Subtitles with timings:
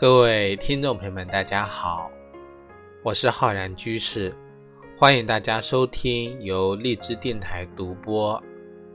[0.00, 2.10] 各位听众朋友们，大家好，
[3.02, 4.34] 我是浩然居士，
[4.96, 8.42] 欢迎大家收听由荔枝电台独播、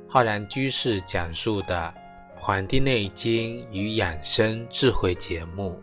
[0.10, 1.94] 浩然居士讲述的
[2.42, 5.80] 《黄帝内经与养生智慧》节目。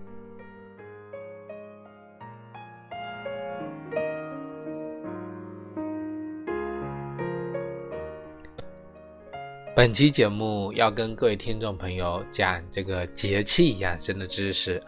[9.76, 14.82] 本期节目要跟各位听众朋友讲这个节气养生的知识。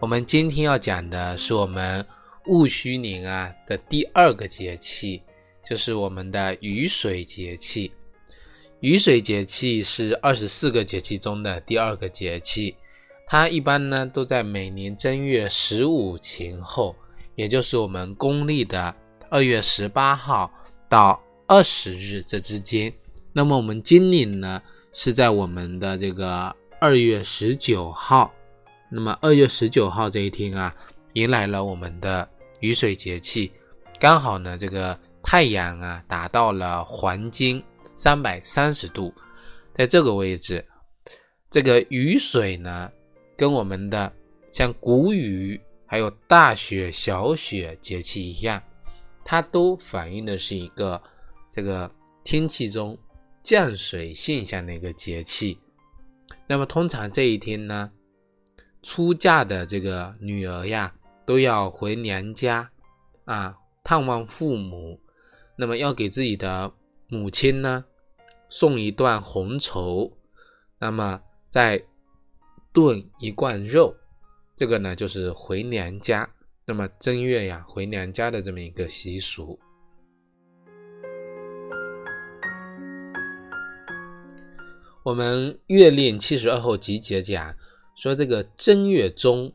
[0.00, 2.06] 我们今天要讲的是我们
[2.46, 5.20] 戊戌年啊的第二个节气，
[5.68, 7.90] 就是我们的雨水节气。
[8.78, 12.76] 雨水节气是二十四个节气中的第二个节气，
[13.26, 16.94] 它一般呢都在每年正月十五前后，
[17.34, 18.94] 也就是我们公历的
[19.28, 20.48] 二月十八号
[20.88, 22.92] 到二十日这之间。
[23.32, 24.62] 那么我们今年呢
[24.92, 28.32] 是在我们的这个二月十九号。
[28.90, 30.74] 那么二月十九号这一天啊，
[31.12, 32.28] 迎来了我们的
[32.60, 33.52] 雨水节气，
[34.00, 37.62] 刚好呢，这个太阳啊达到了黄金
[37.94, 39.12] 三百三十度，
[39.74, 40.64] 在这个位置，
[41.50, 42.90] 这个雨水呢，
[43.36, 44.10] 跟我们的
[44.52, 48.62] 像谷雨还有大雪、小雪节气一样，
[49.22, 51.00] 它都反映的是一个
[51.50, 51.90] 这个
[52.24, 52.96] 天气中
[53.42, 55.58] 降水现象的一个节气。
[56.46, 57.90] 那么通常这一天呢？
[58.82, 60.94] 出嫁的这个女儿呀，
[61.26, 62.70] 都要回娘家
[63.24, 65.00] 啊探望父母，
[65.56, 66.72] 那么要给自己的
[67.08, 67.84] 母亲呢
[68.48, 70.16] 送一段红绸，
[70.78, 71.84] 那么再
[72.72, 73.96] 炖一罐肉，
[74.54, 76.28] 这个呢就是回娘家。
[76.64, 79.58] 那么正月呀回娘家的这么一个习俗。
[85.02, 87.54] 我们月令七十二候集结讲。
[87.98, 89.52] 说这个正月中，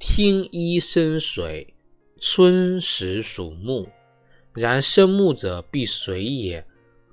[0.00, 1.72] 天一生水，
[2.18, 3.86] 春时属木，
[4.52, 6.66] 然生木者必水也，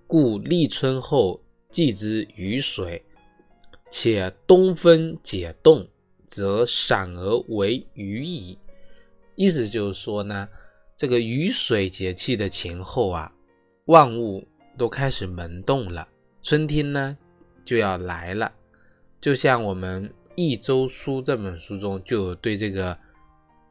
[0.08, 3.06] 故立春后祭之雨水。
[3.92, 5.88] 且东风解冻，
[6.26, 8.58] 则闪而为雨矣。
[9.36, 10.50] 意思就是说呢，
[10.98, 13.32] 这个雨水节气的前后啊，
[13.86, 14.44] 万物
[14.80, 16.08] 都开始萌动了，
[16.42, 17.16] 春天呢
[17.64, 18.52] 就要来了，
[19.22, 20.10] 就像我们。
[20.36, 22.98] 《一周书》这本书中就有对这个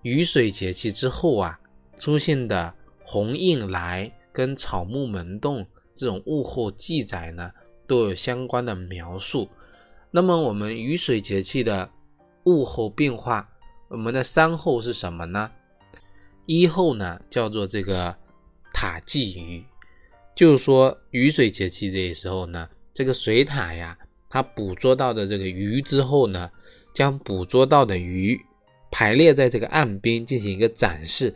[0.02, 1.58] 雨水节气之后啊
[1.96, 2.72] 出现的
[3.04, 7.50] 鸿雁来跟草木萌动这种物候记载呢，
[7.86, 9.48] 都有相关的描述。
[10.10, 11.90] 那么我们雨水节气的
[12.44, 13.48] 物候变化，
[13.88, 15.50] 我们的三候是什么呢？
[16.46, 18.16] 一候呢叫做这个
[18.72, 19.64] 塔鲫鱼，
[20.34, 23.98] 就是说雨水节气这时候呢，这个水獭呀。
[24.30, 26.48] 他捕捉到的这个鱼之后呢，
[26.94, 28.40] 将捕捉到的鱼
[28.92, 31.34] 排列在这个岸边进行一个展示，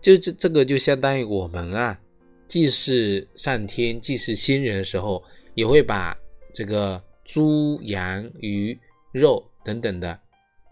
[0.00, 2.00] 就这这个就相当于我们啊
[2.48, 5.22] 祭祀上天、祭祀新人的时候，
[5.54, 6.16] 也会把
[6.54, 8.76] 这个猪、羊、鱼
[9.12, 10.18] 肉等等的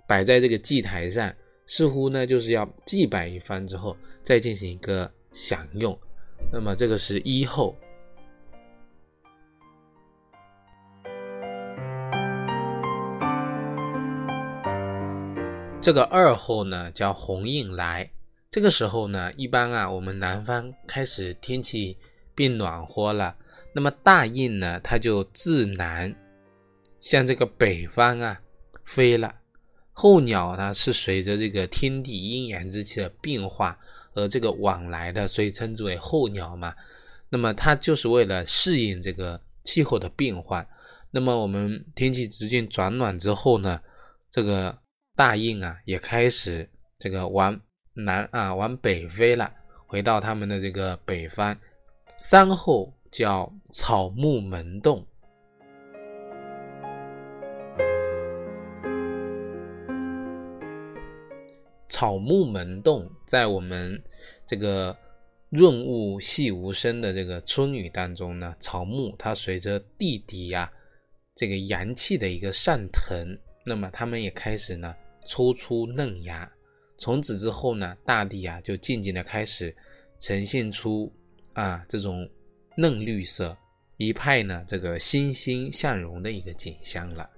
[0.09, 1.31] 摆在这个祭台上，
[1.67, 5.97] 似乎呢就是要祭拜一番之后再进行一个享用。
[6.51, 7.77] 那么这个是一后。
[15.89, 18.11] 这个二候呢叫鸿雁来，
[18.51, 21.97] 这个时候呢，一般啊，我们南方开始天气
[22.35, 23.35] 变暖和了，
[23.73, 26.15] 那么大雁呢，它就自南
[27.01, 28.39] 向这个北方啊
[28.85, 29.35] 飞了。
[29.95, 33.79] 候鸟呢是随着这个天地阴阳之气的变化
[34.13, 36.75] 而这个往来的，所以称之为候鸟嘛。
[37.31, 40.69] 那么它就是为了适应这个气候的变换。
[41.11, 43.81] 那么我们天气逐渐转暖之后呢，
[44.31, 44.79] 这个。
[45.19, 47.61] 大雁啊，也开始这个往
[47.93, 49.53] 南啊，往北飞了，
[49.85, 51.59] 回到他们的这个北方。
[52.19, 55.05] 三后叫草木萌动，
[61.89, 64.01] 草木萌动，在我们
[64.47, 64.97] 这个
[65.49, 70.73] 润物细无声的这个春雨当中呢，草木它随着地底呀
[71.35, 73.37] 这个阳气的一个上腾，
[73.67, 74.95] 那么它们也开始呢。
[75.29, 76.51] 抽出嫩芽，
[76.97, 79.77] 从此之后呢，大地啊就渐渐的开始
[80.19, 81.13] 呈现出
[81.53, 82.27] 啊这种
[82.75, 83.55] 嫩绿色，
[83.99, 87.29] 一派呢这个欣欣向荣的一个景象了。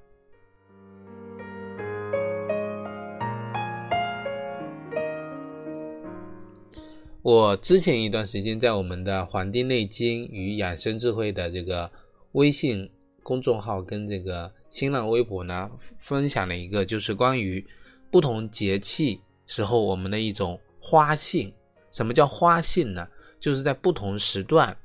[7.23, 11.91] 我之前一段时间在我们的《黄帝内经与养生智慧》的这个
[12.33, 12.89] 微信
[13.25, 17.67] 公众号跟这个新浪微博呢，分享了一个就是关于。
[18.11, 21.53] 不同节气时候我们的一种花性。
[21.91, 23.09] 什么叫花性呢？
[23.41, 24.77] 就是在不同时段，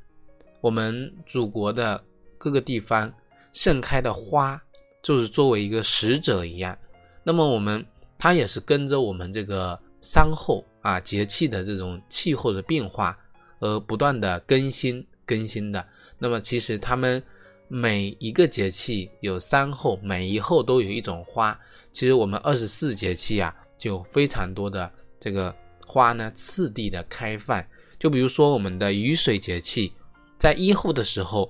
[0.62, 2.04] 我们祖国的
[2.38, 3.14] 各个地方
[3.52, 4.60] 盛开的花，
[5.04, 6.78] 就是作为一个使者一样。
[7.24, 7.86] 那么我们
[8.18, 13.18] 它也是跟着我们这个山后啊节气的这种气候的变化
[13.60, 15.88] 而不断的更新更新的。
[16.18, 17.22] 那么其实它们
[17.68, 21.60] 每一个节气有三候，每一候都有一种花。
[21.96, 25.56] 其实我们二十四节气啊，就非常多的这个
[25.88, 27.66] 花呢，次第的开放。
[27.98, 29.94] 就比如说我们的雨水节气，
[30.38, 31.50] 在一后的时候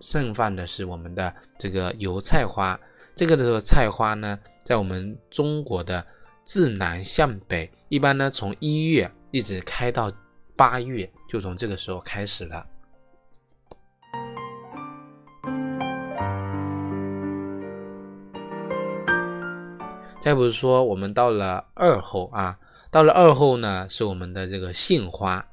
[0.00, 2.78] 盛放的是我们的这个油菜花。
[3.16, 6.06] 这个的时候菜花呢，在我们中国的
[6.44, 10.12] 自南向北，一般呢从一月一直开到
[10.54, 12.66] 八月，就从这个时候开始了。
[20.20, 22.58] 再不是说，我们到了二后啊，
[22.90, 25.44] 到了二后呢，是我们的这个杏花。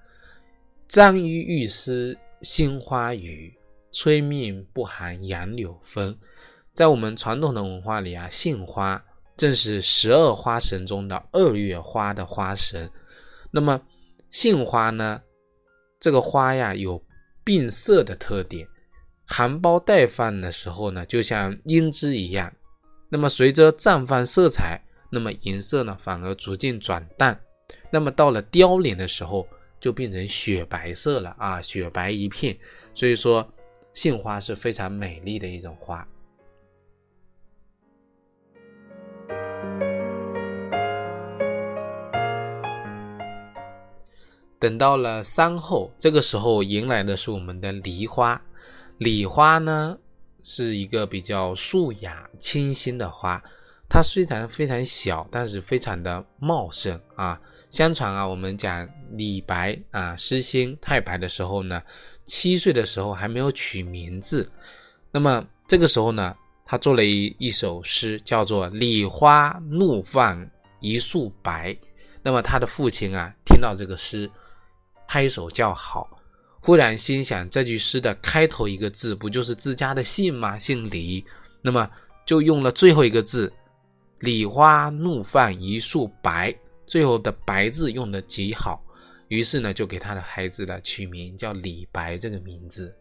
[0.89, 3.57] 张于玉丝杏花雨，
[3.93, 6.17] 吹命不寒杨柳风。
[6.73, 9.01] 在我们传统的文化里啊，杏花
[9.37, 12.89] 正是十二花神中的二月花的花神。
[13.51, 13.81] 那么
[14.29, 15.21] 杏花呢，
[15.97, 17.01] 这个花呀有
[17.43, 18.67] 并色的特点，
[19.25, 22.51] 含苞待放的时候呢，就像樱枝一样。
[23.09, 27.39] 那么随着绽放色彩，那么颜色呢反而逐渐转淡，
[27.89, 29.47] 那么到了凋零的时候
[29.79, 32.57] 就变成雪白色了啊，雪白一片。
[32.93, 33.47] 所以说，
[33.93, 36.05] 杏花是非常美丽的一种花。
[44.59, 48.41] 等到了三后，这个时候迎来的是我们的梨花，
[48.97, 49.97] 梨花呢。
[50.49, 53.43] 是一个比较素雅、清新的花，
[53.89, 57.37] 它虽然非常小，但是非常的茂盛啊。
[57.69, 61.83] 相传啊，我们讲李白啊诗兴太白的时候呢，
[62.23, 64.49] 七岁的时候还没有取名字，
[65.11, 66.33] 那么这个时候呢，
[66.65, 70.41] 他做了一一首诗，叫做《李花怒放
[70.79, 71.73] 一树白》。
[72.23, 74.31] 那么他的父亲啊，听到这个诗，
[75.09, 76.16] 拍手叫好。
[76.59, 80.59] 忽然心想，这句诗的开头一个字不就是自家的姓吗？
[80.59, 81.23] 姓李，
[81.61, 81.89] 那么
[82.25, 83.51] 就用了最后一个字
[84.19, 86.53] “李花怒放一树白”，
[86.85, 88.83] 最后的“白”字用的极好，
[89.29, 92.93] 于是呢，就给他的孩子呢取名叫李白这个名字。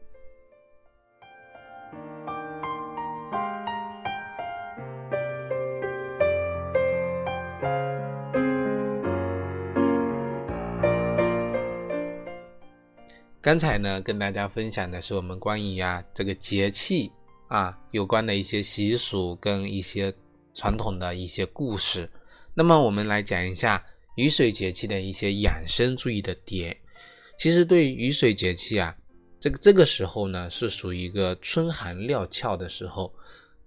[13.47, 17.13] 刚才呢，跟大家分享的是我们关于啊这个节气
[17.47, 20.13] 啊有关的一些习俗跟一些
[20.53, 22.11] 传统的一些故事。
[22.55, 23.81] 那么我们来讲一下
[24.17, 26.77] 雨水节气的一些养生注意的点。
[27.39, 28.97] 其实对于雨水节气啊，
[29.39, 33.15] 这个这个时候呢是属于一个春寒料峭的时候，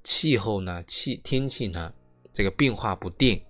[0.04, 1.94] 气候呢气天气呢
[2.34, 3.42] 这个变化不定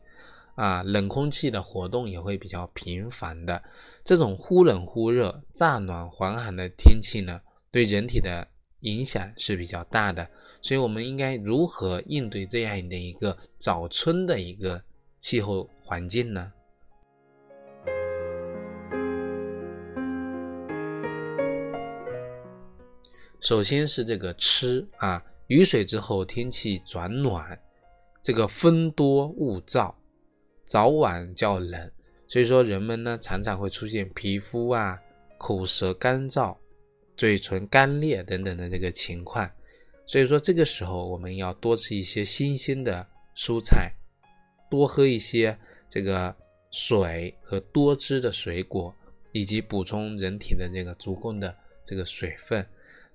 [0.53, 3.63] 啊，冷空气的活动也会比较频繁的。
[4.09, 7.39] 这种忽冷忽热、乍暖还寒的天气呢，
[7.69, 8.47] 对人体的
[8.79, 10.27] 影响是比较大的。
[10.63, 14.81] 所以，我们应该如何应对这样的一个早春的一个
[15.21, 16.51] 气候环境呢？
[23.39, 27.61] 首先是这个吃啊，雨水之后天气转暖，
[28.23, 29.93] 这个风多雾燥，
[30.65, 31.91] 早晚较冷。
[32.29, 35.01] 所以说，人们呢常常会出现皮肤啊、
[35.39, 36.55] 口舌干燥、
[37.17, 39.49] 嘴唇干裂等等的这个情况。
[40.05, 43.03] 所以说，这个时候我们要多吃一些新鲜的
[43.35, 43.91] 蔬菜，
[44.69, 45.57] 多喝一些
[45.87, 46.35] 这个
[46.69, 48.93] 水和多汁的水果，
[49.31, 52.63] 以及补充人体的这个足够的这个水分。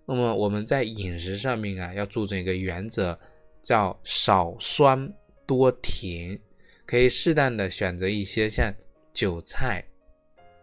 [0.06, 3.16] 那么我们在饮食上面啊，要注重一个原则，
[3.62, 5.08] 叫少酸
[5.46, 6.36] 多甜，
[6.84, 8.74] 可以适当的选择一些像。
[9.14, 9.82] 韭菜、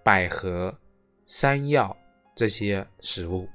[0.03, 0.77] 百合、
[1.23, 1.95] 山药
[2.35, 3.47] 这些食物。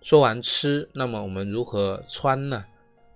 [0.00, 2.64] 说完吃，那么我们如何穿呢？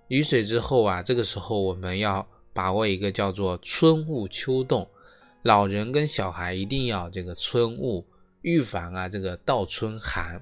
[0.07, 4.89] 雨水之后啊，这个时候我们要把握一个叫做春捂秋冻，
[5.41, 8.07] 老人跟小孩一定要这个春捂，
[8.41, 10.41] 预防啊这个倒春寒。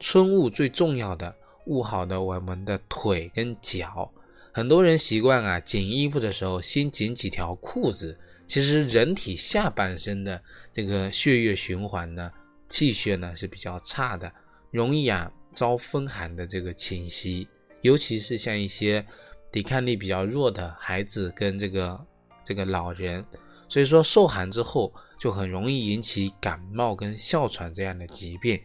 [0.00, 1.36] 春捂最重要的。
[1.66, 4.10] 捂好的我们的腿跟脚，
[4.52, 8.18] 很多人习惯啊紧衣服的时候先紧几条裤子。
[8.46, 10.40] 其实人体下半身的
[10.72, 12.30] 这个血液循环呢，
[12.68, 14.32] 气血呢是比较差的，
[14.70, 17.48] 容易啊遭风寒的这个侵袭，
[17.82, 19.04] 尤其是像一些
[19.50, 22.00] 抵抗力比较弱的孩子跟这个
[22.44, 23.26] 这个老人，
[23.68, 28.60] 所以说受寒之后就很容易引起感冒跟哮喘这样的疾病，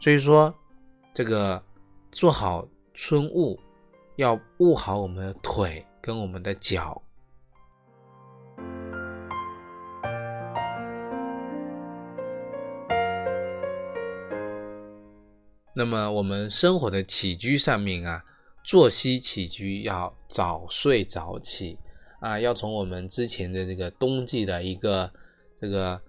[0.00, 0.54] 所以说
[1.12, 1.62] 这个
[2.16, 3.60] 做好春捂，
[4.16, 7.02] 要捂好我们的腿跟我们的脚。
[15.74, 18.24] 那么我们生活的起居上面啊，
[18.64, 21.78] 作息起居要早睡早起
[22.20, 25.12] 啊，要从我们之前的这个冬季的一个
[25.60, 26.00] 这个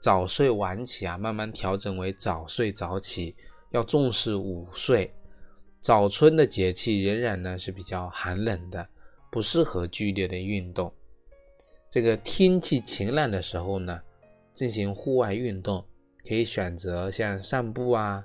[0.00, 3.36] 早睡晚起啊，慢慢调整为早睡早起，
[3.70, 5.14] 要重视午睡。
[5.82, 8.88] 早春的节气仍然呢是比较寒冷的，
[9.32, 10.92] 不适合剧烈的运动。
[11.90, 14.00] 这个天气晴朗的时候呢，
[14.54, 15.84] 进行户外运动，
[16.24, 18.24] 可以选择像散步啊。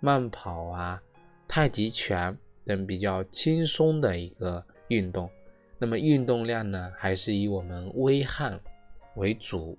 [0.00, 1.00] 慢跑啊，
[1.46, 5.30] 太极拳等比较轻松的一个运动，
[5.78, 8.60] 那么运动量呢，还是以我们微汗
[9.14, 9.78] 为主。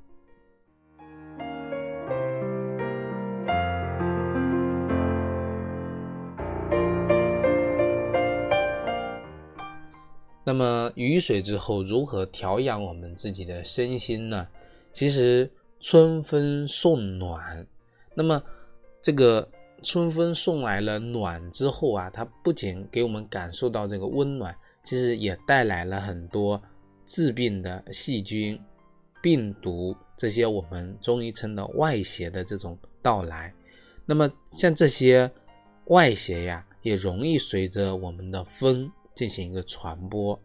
[10.47, 14.47] 那么雨水之后如何调养我们自己的身心呢？
[14.93, 15.51] 其实
[15.81, 17.67] 春风送暖，
[18.15, 18.41] 那么
[19.01, 19.45] 这个。
[19.83, 26.59] 春风送来了暖之后啊，它不仅给我们感受到这个温暖，其实也带来了很多
[27.05, 28.59] 致病的细菌、
[29.21, 33.53] 病毒这些我们中医称的外邪的这种到来。
[34.03, 35.31] 那么像这些
[35.85, 40.39] 外邪呀，也容易随着我们的风进行一个传播。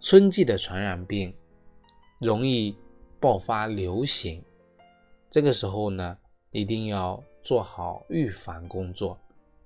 [0.00, 1.32] 春季的传染病
[2.18, 2.74] 容易
[3.20, 4.42] 爆发流行，
[5.30, 6.16] 这个时候呢，
[6.50, 7.22] 一定要。
[7.44, 9.18] 做好预防工作。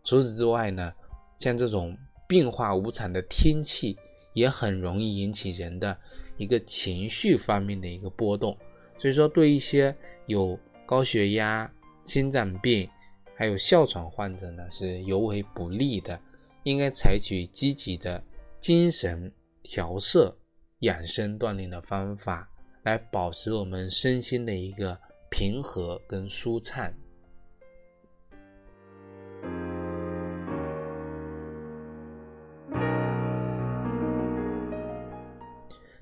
[0.03, 0.91] 除此之外呢，
[1.37, 1.95] 像这种
[2.27, 3.95] 变化无常的天气，
[4.33, 5.95] 也很容易引起人的
[6.39, 8.57] 一个情绪方面的一个波动。
[8.97, 11.71] 所以说，对一些有高血压、
[12.03, 12.89] 心脏病，
[13.35, 16.19] 还有哮喘患者呢，是尤为不利的。
[16.67, 18.21] 应该采取积极的
[18.59, 19.33] 精神
[19.63, 20.37] 调摄、
[20.81, 22.51] 养生锻炼的方法，
[22.83, 24.99] 来保持我们身心的一个
[25.31, 26.93] 平和跟舒畅。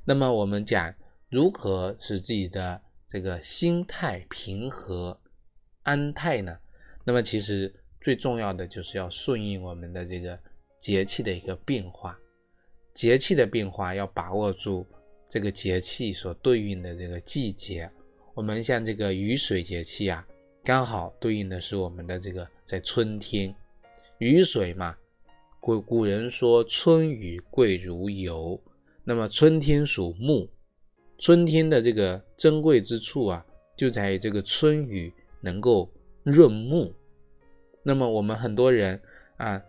[0.03, 0.95] 那么我们讲
[1.29, 5.21] 如何使自己的这个心态平和
[5.83, 6.57] 安泰呢？
[7.05, 10.39] 那么其实最重要的就是要顺应我们的这个
[10.85, 12.15] 节气的一个变化，
[12.93, 14.87] 节气的变化要把握住
[15.27, 17.91] 这个节气所对应的这个季节。
[18.35, 20.27] 我们像这个雨水节气啊，
[20.63, 23.55] 刚好对应的是我们的这个在春天，
[24.19, 24.95] 雨水嘛，
[25.59, 28.63] 古古人说春雨贵如油。
[29.05, 30.47] 那么春天属木，
[31.17, 35.11] 春天的这个珍贵之处啊，就在于这个春雨
[35.41, 35.91] 能够
[36.25, 36.95] 润木。
[37.83, 39.01] 那么我们很多人
[39.39, 39.63] 啊，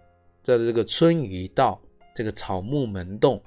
[0.45, 1.81] 在这个春雨一到，
[2.13, 3.41] 这个草木萌动，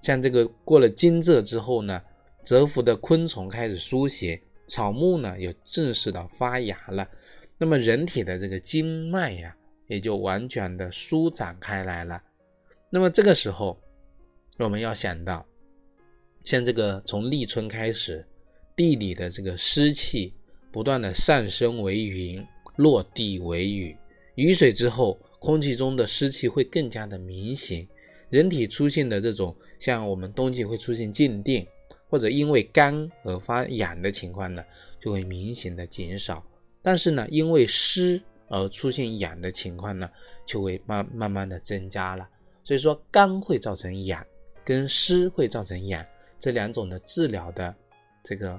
[0.00, 2.00] 像这个过了惊蛰之后呢，
[2.44, 7.04] 蛰伏的昆虫开始苏醒，草木呢也正式的发芽了。
[7.58, 9.56] 那么人体的这个经脉呀，
[9.88, 12.22] 也就完全的舒展开来了。
[12.88, 13.76] 那么这个时候。
[14.56, 15.44] 我们要想到，
[16.44, 18.24] 像这个从立春开始，
[18.76, 20.32] 地里的这个湿气
[20.70, 22.46] 不断的上升为云，
[22.76, 23.96] 落地为雨。
[24.36, 27.86] 雨水之后，空气中的湿气会更加的明显，
[28.30, 31.66] 人体出现的这种像我们冬季会出现静电，
[32.08, 34.64] 或者因为干而发痒的情况呢，
[34.98, 36.42] 就会明显的减少。
[36.80, 40.08] 但是呢，因为湿而出现痒的情况呢，
[40.46, 42.26] 就会慢慢慢的增加了。
[42.62, 44.24] 所以说，干会造成痒。
[44.64, 46.02] 跟湿会造成痒，
[46.38, 47.76] 这两种的治疗的
[48.22, 48.58] 这个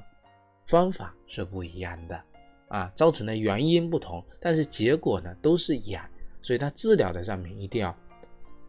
[0.68, 2.22] 方法是不一样的
[2.68, 6.08] 啊，造成的原因不同，但是结果呢都是痒，
[6.46, 7.98] 所以它治疗的上面一定要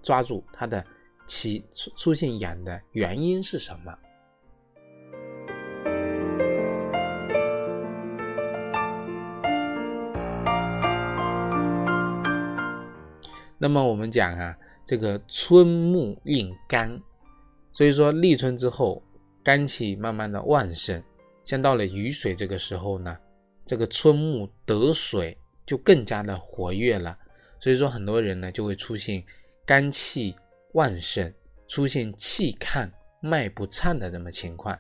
[0.03, 0.83] 抓住它的
[1.27, 3.95] 起出出现痒的原因是什么。
[13.59, 14.57] 那么我们讲啊，
[14.87, 16.99] 这个春木运肝。
[17.73, 19.03] 所以说立春之后，
[19.45, 21.03] 肝气慢慢的旺盛，
[21.45, 23.15] 像到了雨水这个时候呢，
[23.67, 27.15] 这个春木得水就更加的活跃了。
[27.59, 29.23] 所以说很多人呢就会出现
[29.65, 30.37] 肝气
[30.73, 31.33] 旺盛，
[31.69, 34.79] 出现气亢、脉不畅的这么情况。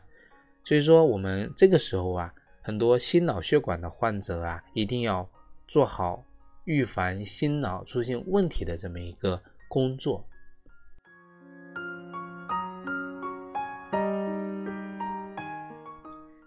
[0.65, 5.29] 所以说我们这个时候啊，很多心脑血管的患者啊，一定要
[5.67, 6.25] 做好
[6.65, 10.25] 预防心脑出现问题的这么一个工作。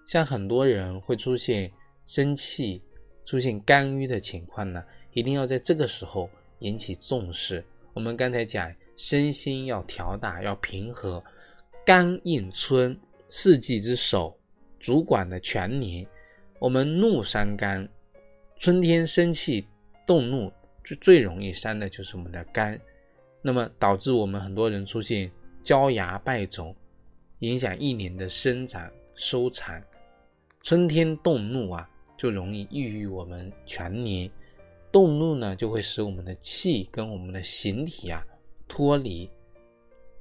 [0.06, 1.72] 像很多人会出现
[2.06, 2.84] 生气、
[3.26, 7.64] 出现肝郁的情况呢，一定要在这个时候引起重视。
[7.94, 11.24] 我们刚才讲，身心要调大，要平和。
[11.86, 12.98] 肝应春，
[13.30, 14.38] 四季之首，
[14.80, 16.06] 主管的全年。
[16.60, 17.88] 我们怒伤肝，
[18.58, 19.66] 春天生气
[20.06, 20.52] 动怒，
[20.84, 22.80] 最最容易伤的就是我们的肝。
[23.42, 25.32] 那么导致我们很多人出现
[25.64, 26.76] 焦芽败肿，
[27.40, 29.82] 影响一年的生长收藏。
[30.62, 34.30] 春天动怒啊，就容易抑郁我们全年。
[34.92, 38.26] 动怒呢，就会使我们的气跟我们的形体啊
[38.68, 39.30] 脱离。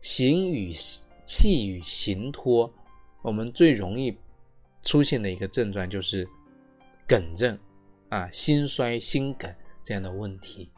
[0.01, 0.73] 形与
[1.25, 2.73] 气与形脱，
[3.23, 4.17] 我们最容易
[4.83, 6.29] 出现的一个症状就是
[7.07, 7.59] 梗症
[8.09, 10.71] 啊，心衰、心梗这样的问题。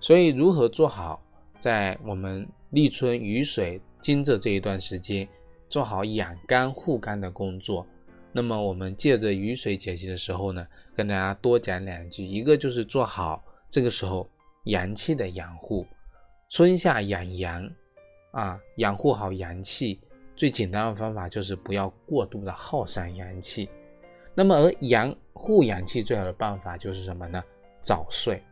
[0.00, 1.22] 所以，如何做好？
[1.58, 5.28] 在我们立春雨水惊蛰这一段时间，
[5.70, 7.86] 做好养肝护肝的工作。
[8.32, 12.26] 那么我们借着雨水节气的时候呢，跟大家多讲两句。
[12.26, 14.28] 一个就是做好这个时候
[14.64, 15.86] 阳气的养护，
[16.50, 17.66] 春夏养阳
[18.32, 19.98] 啊，养护好阳气。
[20.36, 23.70] 最简单的方法就是不要过度的耗散阳气。
[24.34, 27.42] 那么而养护阳气最好的办法就是什么呢？
[27.80, 28.42] 早睡，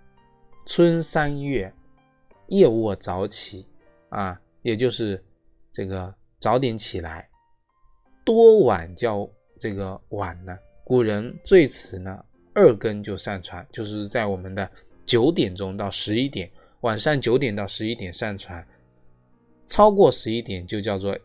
[0.64, 1.70] 春三月。
[2.50, 3.66] 夜卧早起，
[4.08, 5.22] 啊，也就是
[5.70, 7.28] 这个早点起来，
[8.24, 10.56] 多晚叫这个晚呢？
[10.84, 12.24] 古人最迟呢
[12.54, 14.70] 二更就上床，就是在我们的
[15.04, 16.50] 九点钟到十一点，
[16.82, 18.64] 晚上九点到十一点上床，
[19.66, 21.18] 超过十一点就叫做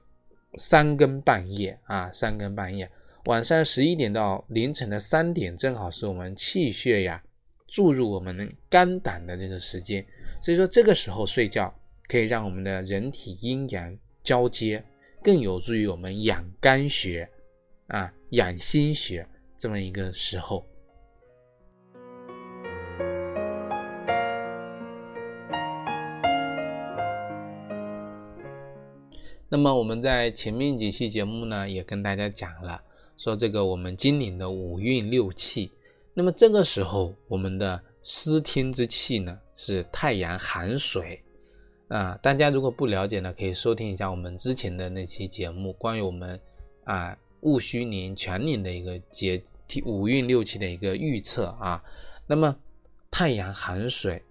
[0.55, 2.89] 三更半夜啊，三更半夜，
[3.25, 7.23] 晚上十一点到凌晨的三点，正好是我们气血呀
[7.67, 10.05] 注入我们肝胆的这个时间。
[10.41, 11.73] 所以说，这个时候睡觉
[12.07, 14.83] 可以让我们的人体阴阳交接，
[15.23, 17.29] 更有助于我们养肝血
[17.87, 19.25] 啊、养心血
[19.57, 20.67] 这么一个时候。
[29.47, 32.83] 那么我们在前面几期节目呢，也跟大家讲了，
[33.15, 35.71] 说这个我们今年的五运六气，
[36.13, 37.81] 那么这个时候我们的。
[38.05, 41.22] 司天之气呢是太阳寒水
[41.93, 46.39] 啊，大家如果不了解呢，可以收听一下我们之前的那期节目，关于我们
[46.85, 49.39] 啊戊戌年全年的一个节
[49.85, 51.83] 五运六气的一个预测啊。
[52.25, 52.55] 那么
[53.11, 54.23] 太阳寒水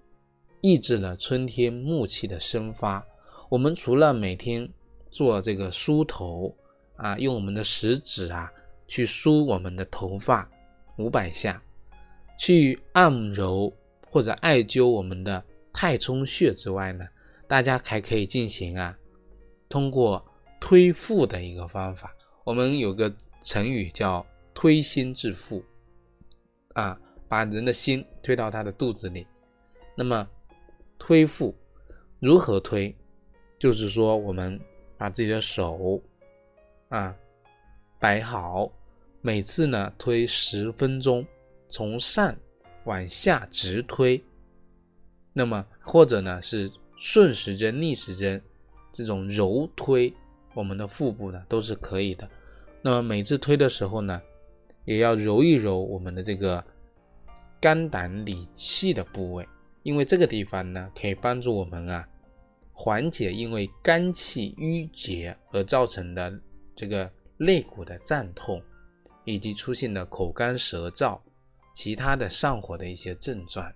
[0.61, 3.07] 抑制了春天木气的生发，
[3.48, 4.68] 我们除了每天
[5.09, 6.53] 做这个梳头
[6.96, 8.53] 啊，用我们的食指啊
[8.88, 10.51] 去梳我们的头发
[10.96, 11.62] 五百下。
[12.37, 13.72] 去按揉
[14.11, 15.40] 或者艾灸我们的
[15.72, 17.05] 太冲穴之外呢，
[17.52, 18.98] 大家还可以进行啊，
[19.68, 20.24] 通过
[20.58, 22.16] 推腹的一个方法。
[22.44, 25.62] 我们有个成语叫推心置腹，
[26.72, 29.26] 啊，把人的心推到他的肚子里。
[29.94, 30.26] 那么
[30.98, 31.54] 推腹
[32.20, 32.96] 如何推？
[33.58, 34.58] 就是说我们
[34.96, 36.02] 把自己的手
[36.88, 37.14] 啊
[38.00, 38.72] 摆好，
[39.20, 41.26] 每次呢推十分钟。
[41.68, 42.34] 从上
[42.84, 44.24] 往下直推，
[45.34, 48.40] 那么或者呢是顺时针、逆时针
[48.92, 50.12] 这种揉推
[50.55, 52.28] 我们的腹部呢都是可以的。
[52.83, 54.20] 那么每次推的时候呢，
[54.85, 56.64] 也要揉一揉我们的这个
[57.61, 59.48] 肝胆理气的部位，
[59.83, 62.09] 因为这个地方呢可以帮助我们啊
[62.72, 66.33] 缓解因为肝气郁结而造成的
[66.74, 68.62] 这个肋骨的胀痛，
[69.24, 71.18] 以及出现的口干舌燥。
[71.74, 73.72] 其他的上火的一些症状，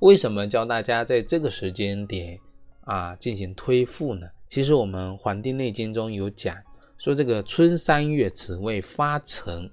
[0.00, 2.38] 为什么教大家在这个时间点
[2.82, 4.26] 啊进行推腹呢？
[4.48, 6.56] 其实我们《黄帝内经》中有讲，
[6.98, 9.70] 说这个春三月，此谓发陈，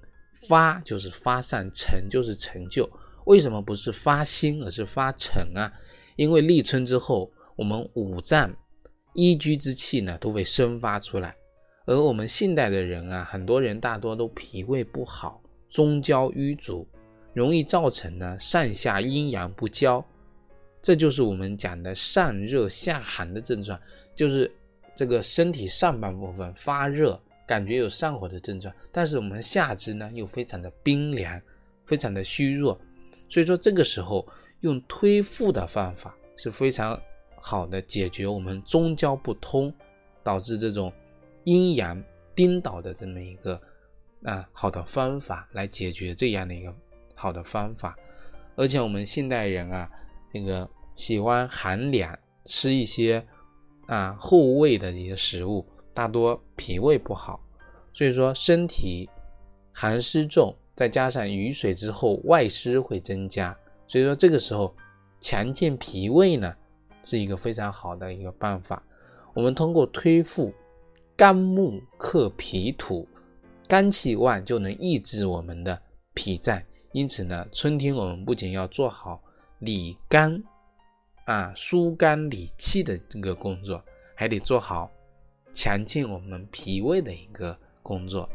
[0.48, 2.88] 发就是发散，陈就是成就。
[3.26, 5.72] 为什么不是发心，而是发成啊？
[6.16, 8.54] 因为立春之后，我们五脏。
[9.12, 11.34] 一居之气呢都会生发出来，
[11.84, 16.86] 而我们现代的人啊，很多人大多都脾胃不好，中焦瘀阻，
[17.32, 20.04] 容易造成呢上下阴阳不交，
[20.82, 23.80] 这就是我们讲的上热下寒的症状，
[24.14, 24.50] 就是
[24.94, 31.40] 这个身体上半部分发热，感觉有上火的症状，但是我们下肢呢又非常的冰凉，
[31.86, 32.80] 非常的虚弱，
[33.28, 34.26] 所以说这个时候
[34.60, 37.00] 用推腹的方法是非常。
[37.42, 39.72] 好的解决我们中焦不通，
[40.22, 40.92] 导致这种
[41.44, 43.58] 阴阳颠倒的这么一个
[44.24, 46.70] 啊好的方法来解决这样的一个
[47.20, 47.94] 好的方法。
[48.56, 49.90] 而且我们现代人啊，
[50.32, 53.22] 那个喜欢寒凉，吃一些
[53.86, 57.38] 啊厚味的一些食物，大多脾胃不好，
[57.92, 59.08] 所以说身体
[59.72, 63.56] 寒湿重，再加上雨水之后外湿会增加，
[63.86, 64.74] 所以说这个时候
[65.20, 66.54] 强健脾胃呢
[67.02, 68.82] 是一个非常好的一个办法。
[69.34, 70.52] 我们通过推腹，
[71.16, 73.08] 肝木克脾土，
[73.68, 75.80] 肝气旺就能抑制我们的
[76.14, 76.60] 脾脏。
[76.92, 79.22] 因此呢，春天我们不仅要做好
[79.60, 80.42] 理肝
[81.24, 83.80] 啊、疏肝理气的这个工作，
[84.16, 84.90] 还得做好
[85.52, 88.28] 强健我们脾胃的一个工作。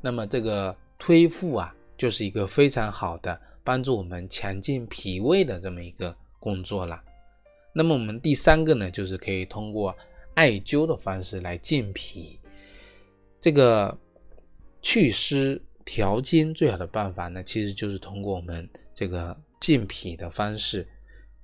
[0.00, 7.04] 那么这个推腹啊，就是一个非常好的帮助我们强健脾胃的这么一个工作了。
[7.74, 9.94] 那么我们第三个呢，就是可以通过。
[10.38, 12.38] 艾灸的方式来健脾，
[13.40, 13.98] 这个
[14.80, 20.86] 祛湿调经最好的办法呢，其实就是通过我们这个健脾的方式。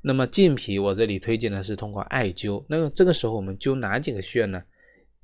[0.01, 2.65] 那么健脾，我这里推荐的是通过艾灸。
[2.69, 4.63] 那么这个时候我们灸哪几个穴呢？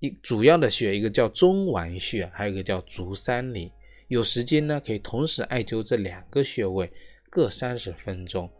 [0.00, 3.70] 一主要的穴，一个叫中脘穴，还有一个叫足三里。
[4.08, 6.90] 有时间呢，可以同时艾灸这两个穴位，
[7.30, 8.50] 各三十分钟。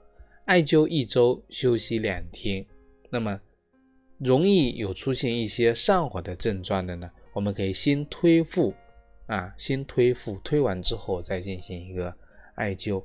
[0.44, 2.64] 艾灸一周，休息两天。
[3.10, 3.40] 那么。
[4.20, 8.74] 容易有出现一些上火的症状的呢，我们可以先推腹，
[9.24, 12.14] 啊，先推腹，推完之后再进行一个
[12.54, 13.02] 艾灸。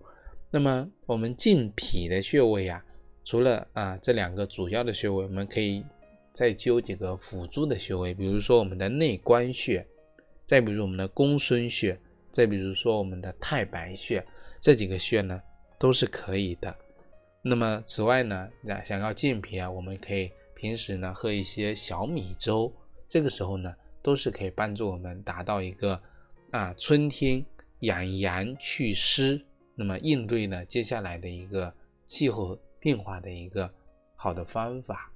[0.51, 2.83] 那么我们健脾的穴位啊，
[3.23, 5.85] 除了啊这两个主要的穴位，我们可以
[6.33, 9.87] 再灸几个辅助的穴位，比如说我们的内关穴，
[10.45, 11.97] 再比如我们的公孙穴，
[12.29, 14.21] 再比如说我们的太白穴，
[14.59, 15.41] 这几个穴呢
[15.79, 16.75] 都是可以的。
[17.41, 20.29] 那么此外呢，想想要健脾啊，我们可以。
[20.65, 22.73] 平时呢，喝一些小米粥，
[23.07, 26.01] 这个时候呢，都是可以帮助我们达到一个
[26.49, 27.45] 啊春天
[27.81, 29.39] 养阳祛湿，
[29.75, 31.71] 那么应对呢接下来的一个
[32.07, 33.71] 气候变化的一个
[34.15, 35.11] 好的方法。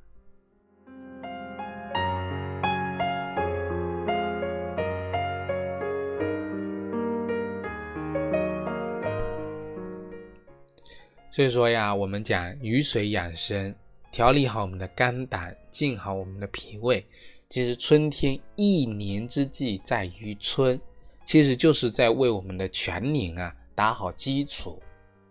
[11.32, 13.74] 所以说呀，我们讲雨水养生。
[14.12, 17.06] 调理好我们的肝胆，静好我们的脾胃。
[17.48, 20.80] 其实春天一年之计在于春，
[21.26, 24.82] 其实就是在为我们的全年啊打好基础，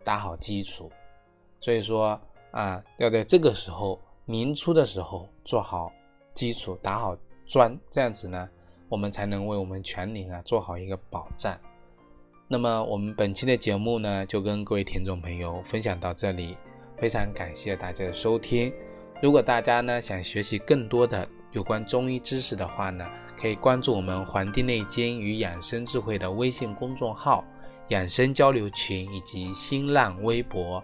[0.03, 0.91] 打好基础。
[1.61, 5.93] 所以说啊，要在这个时候年初的时候做好
[6.35, 8.49] 基础，打好砖，这样子呢，
[8.89, 11.59] 我们才能为我们全年啊做好一个保障。
[12.47, 16.57] 那么我们本期的节目呢，就跟各位听众朋友分享到这里。
[16.99, 18.73] 非常感谢大家的收听。
[19.23, 23.07] 如果大家呢想学习更多的有关中医知识的话呢，
[23.41, 27.45] 可以关注我们《黄帝内经与养生智慧》的微信公众号、
[27.89, 30.83] 养生交流群以及新浪微博。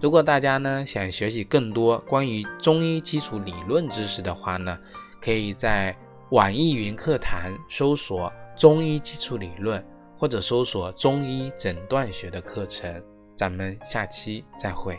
[0.00, 4.78] 如果大家呢想学习更多关于中医基础理论知识的话呢，
[5.20, 5.96] 可以在
[6.30, 9.82] 网易云课堂搜索“中医基础理论”
[10.18, 13.02] 或者搜索“中医诊断学”的课程。
[13.36, 14.98] 咱们下期再会。